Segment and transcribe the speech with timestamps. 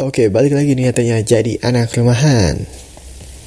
[0.00, 2.56] Oke, balik lagi niatannya jadi anak rumahan.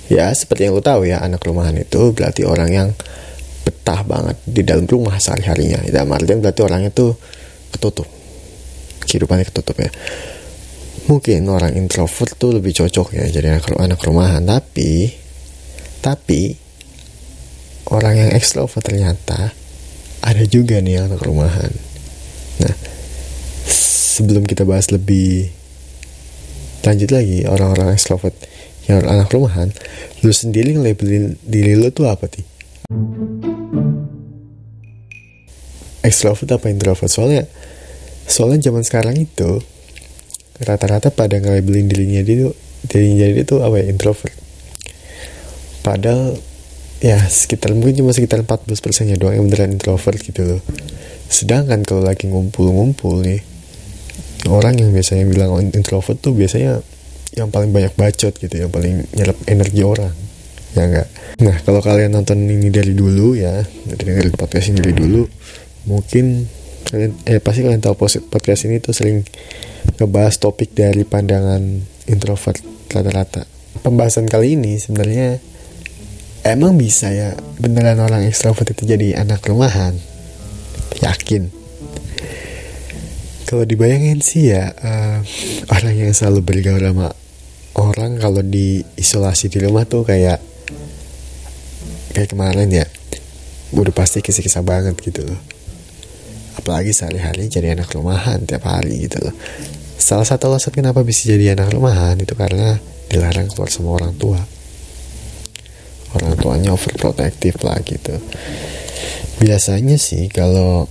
[0.05, 2.90] Ya, seperti yang lo tahu ya, anak rumahan itu berarti orang yang
[3.66, 5.81] betah banget di dalam rumah sehari-harinya.
[5.89, 7.18] Dalam artian berarti orangnya tuh
[7.74, 8.05] ketutup.
[9.02, 9.89] Kehidupannya ketutup ya.
[11.10, 14.45] Mungkin orang introvert tuh lebih cocok ya jadi anak, anak rumahan.
[14.45, 15.09] Tapi,
[16.05, 16.54] tapi
[17.89, 19.49] orang yang ekstrovert ternyata
[20.21, 21.73] ada juga nih anak rumahan.
[22.61, 22.75] Nah,
[23.65, 25.62] sebelum kita bahas lebih
[26.84, 28.35] lanjut lagi orang-orang extrovert
[28.91, 29.71] yang anak rumahan
[30.21, 32.44] lu sendiri ngelabelin diri lu tuh apa sih
[36.03, 37.09] extrovert apa introvert?
[37.09, 37.48] Soalnya
[38.27, 39.63] soalnya zaman sekarang itu
[40.61, 42.52] rata-rata pada ngelabelin dirinya dia
[42.86, 44.36] dirinya dia tuh apa ya introvert.
[45.81, 46.38] Padahal
[47.00, 50.61] ya sekitar mungkin cuma sekitar 14 persennya doang yang beneran introvert gitu loh.
[51.31, 53.41] Sedangkan kalau lagi ngumpul-ngumpul nih
[54.52, 56.83] orang yang biasanya bilang introvert tuh biasanya
[57.33, 60.13] yang paling banyak bacot gitu yang paling nyerap energi orang
[60.73, 61.08] ya enggak?
[61.41, 65.23] Nah kalau kalian nonton ini dari dulu ya dari podcast ini dari dulu
[65.88, 66.45] mungkin
[66.89, 67.95] kalian eh pasti kalian tahu
[68.30, 69.23] podcast ini tuh sering
[69.97, 71.61] ngebahas topik dari pandangan
[72.09, 72.59] introvert
[72.91, 73.47] rata-rata.
[73.81, 75.41] Pembahasan kali ini sebenarnya
[76.45, 79.97] emang bisa ya beneran orang ekstrovert itu jadi anak rumahan?
[81.02, 81.62] Yakin
[83.54, 85.22] kalau dibayangin sih ya uh,
[85.70, 87.14] orang yang selalu bergaul sama
[87.78, 90.42] orang kalau di isolasi di rumah tuh kayak
[92.18, 92.90] kayak kemarin ya
[93.78, 95.38] udah pasti kisah-kisah banget gitu loh.
[96.58, 99.34] Apalagi sehari-hari jadi anak rumahan tiap hari gitu loh.
[99.98, 102.78] Salah satu alasan kenapa bisa jadi anak rumahan itu karena
[103.09, 104.42] dilarang keluar sama orang tua.
[106.14, 108.18] Orang tuanya overprotective lah gitu.
[109.42, 110.86] Biasanya sih kalau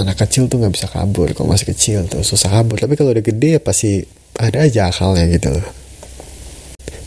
[0.00, 2.80] anak kecil tuh nggak bisa kabur kalau masih kecil tuh susah kabur.
[2.80, 4.00] Tapi kalau udah gede ya pasti
[4.40, 5.66] ada aja akalnya gitu loh.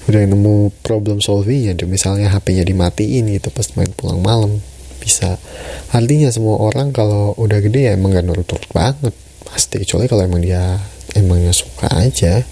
[0.05, 1.89] Udah nemu problem solvingnya tuh.
[1.89, 4.61] Misalnya HP-nya dimatiin gitu pas main pulang malam
[5.01, 5.41] bisa.
[5.89, 9.13] Artinya semua orang kalau udah gede ya emang gak nurut-nurut banget.
[9.45, 10.77] Pasti kecuali kalau emang dia
[11.17, 12.45] emangnya suka aja.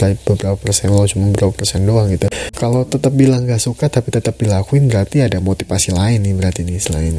[0.00, 2.30] Beberapa persen lo cuma beberapa persen doang gitu.
[2.54, 6.78] Kalau tetap bilang gak suka tapi tetap dilakuin berarti ada motivasi lain nih berarti nih
[6.78, 7.14] selain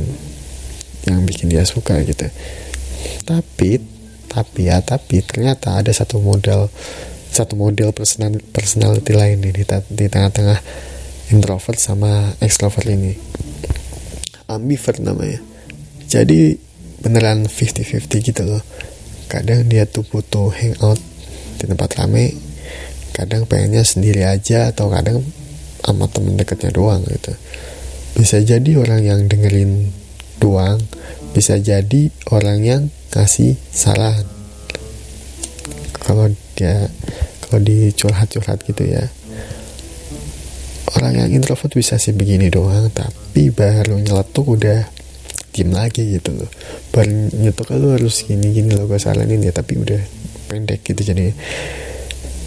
[1.08, 2.28] yang bikin dia suka gitu.
[3.26, 3.82] Tapi
[4.32, 6.72] tapi ya tapi ternyata ada satu model
[7.32, 10.60] satu model personal, personality lain nih di, di tengah-tengah
[11.32, 13.16] introvert sama extrovert ini.
[14.52, 15.40] Ambivert namanya.
[16.12, 16.60] Jadi
[17.00, 18.60] beneran 50-50 gitu loh.
[19.32, 21.00] Kadang dia tuh butuh hangout
[21.56, 22.36] di tempat rame
[23.12, 25.24] kadang pengennya sendiri aja atau kadang
[25.84, 27.32] sama temen dekatnya doang gitu.
[28.16, 29.92] Bisa jadi orang yang dengerin
[30.42, 30.82] doang.
[31.32, 32.82] Bisa jadi orang yang
[33.14, 34.42] kasih saran
[36.02, 36.90] kalau dia
[37.46, 39.06] kalau di curhat-curhat gitu ya.
[40.92, 44.92] Orang yang introvert bisa sih begini doang tapi baru nyeletuk udah
[45.56, 46.36] diem lagi gitu.
[46.36, 46.52] Loh
[46.92, 50.02] baru nyetok lu harus gini gini loh gue saranin ya tapi udah
[50.52, 51.32] pendek gitu jadi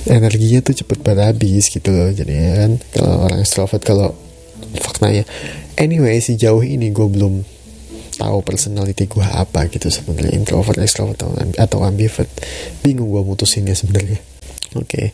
[0.04, 2.72] energinya tuh cepet banget habis gitu loh jadi kan.
[2.92, 4.12] Kalau orang extrovert kalau
[4.76, 5.24] faktanya
[5.80, 7.53] anyway sejauh ini gue belum
[8.18, 11.20] tahu personality gue apa gitu sebenarnya introvert extrovert
[11.58, 12.30] atau, ambivert.
[12.80, 14.18] Bingung gue mutusinnya sebenarnya.
[14.74, 15.06] Oke okay.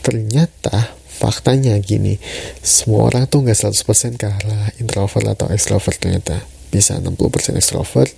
[0.00, 2.20] ternyata faktanya gini
[2.60, 6.40] semua orang tuh nggak 100% ke arah introvert atau extrovert ternyata.
[6.70, 8.12] Bisa 60% extrovert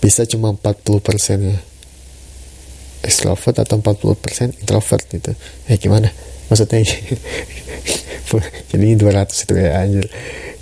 [0.00, 1.58] bisa cuma 40% ya
[3.06, 5.32] extrovert atau 40% introvert gitu.
[5.70, 6.10] Eh gimana?
[6.50, 6.82] Maksudnya
[8.70, 10.06] jadi 200 itu ya anjir.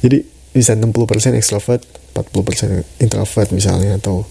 [0.05, 0.19] Jadi
[0.53, 1.83] bisa 60% extrovert
[2.15, 4.23] 40% introvert misalnya atau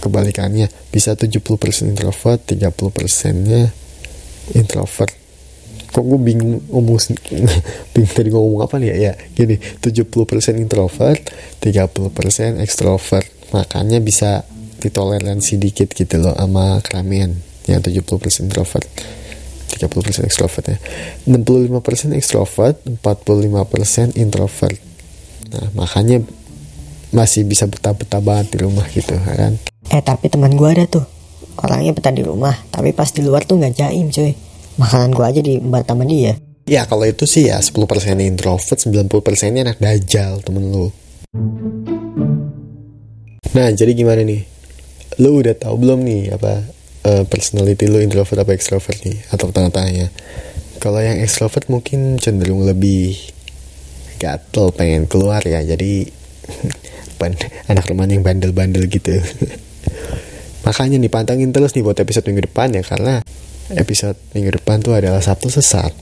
[0.00, 1.44] kebalikannya bisa 70%
[1.92, 2.56] introvert 30%
[3.44, 3.68] nya
[4.56, 5.12] introvert.
[5.90, 6.98] Kok gue bingung ngomong
[7.92, 8.96] bingung tadi ngomong apa nih ya?
[8.96, 11.20] Ya gini 70% introvert
[11.60, 13.28] 30% extrovert.
[13.52, 14.46] Makanya bisa
[14.80, 17.36] ditoleransi dikit gitu loh sama keramaian.
[17.68, 18.86] Yang 70% introvert
[19.76, 20.78] 30% extrovert ya.
[21.28, 24.78] 65% extrovert 45% introvert.
[25.50, 26.22] Nah makanya
[27.10, 29.52] masih bisa betah-betah banget di rumah gitu ya kan?
[29.90, 31.04] Eh tapi teman gue ada tuh.
[31.60, 34.32] Orangnya betah di rumah tapi pas di luar tuh nggak jaim cuy.
[34.78, 36.38] Makanan gue aja diembat sama dia.
[36.70, 37.74] Ya kalau itu sih ya 10%
[38.22, 39.10] introvert 90%
[39.50, 40.88] nya anak dajal temen lu.
[43.50, 44.46] Nah jadi gimana nih?
[45.18, 46.62] Lu udah tahu belum nih apa
[47.10, 49.18] uh, personality lu introvert apa extrovert nih?
[49.34, 50.14] Atau tanya-tanya
[50.80, 53.18] kalau yang extrovert mungkin cenderung lebih
[54.16, 55.60] gatel pengen keluar ya.
[55.60, 56.08] Jadi
[57.68, 59.20] anak teman yang bandel-bandel gitu
[60.66, 63.20] makanya nih pantangin terus nih buat episode minggu depan ya karena
[63.74, 65.94] episode minggu depan tuh adalah Sabtu Sesat.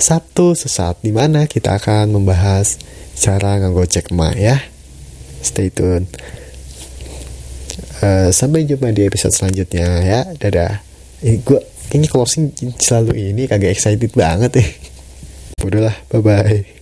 [0.00, 2.80] Sabtu Sesat di mana kita akan membahas
[3.14, 4.56] cara ngegocek emak ya.
[5.44, 6.08] Stay tune.
[8.02, 10.20] Uh, sampai jumpa di episode selanjutnya ya.
[10.34, 10.82] Dadah.
[11.22, 12.44] Ini gue kayaknya closing
[12.80, 14.66] selalu ini kagak excited banget ya.
[15.64, 16.74] Udah lah, bye bye.